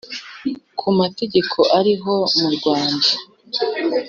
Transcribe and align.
ku 0.79 0.87
mategeko 0.99 1.57
ariho 1.79 2.13
mu 2.37 2.47
Rwanda 2.55 3.09